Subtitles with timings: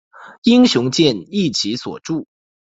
[0.41, 2.25] 英雄剑亦由其所铸。